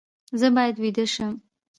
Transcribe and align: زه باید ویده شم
زه 0.39 0.47
باید 0.55 0.75
ویده 0.83 1.05
شم 1.13 1.33